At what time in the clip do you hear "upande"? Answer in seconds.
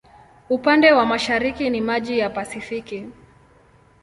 0.49-0.91